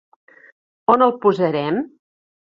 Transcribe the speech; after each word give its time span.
On 0.95 1.05
el 1.07 1.13
posarem? 1.27 1.79